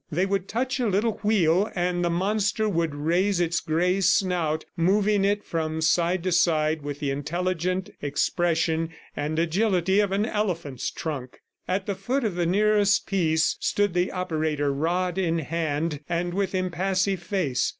[0.11, 5.23] They would touch a little wheel and the monster would raise its grey snout, moving
[5.23, 11.41] it from side to side with the intelligent expression and agility of an elephant's trunk.
[11.67, 16.55] At the foot of the nearest piece, stood the operator, rod in hand, and with
[16.55, 17.69] impassive face.